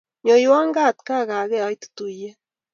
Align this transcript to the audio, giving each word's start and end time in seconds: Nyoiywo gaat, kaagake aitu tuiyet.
Nyoiywo 0.23 0.57
gaat, 0.77 0.97
kaagake 1.07 1.57
aitu 1.67 1.87
tuiyet. 1.95 2.39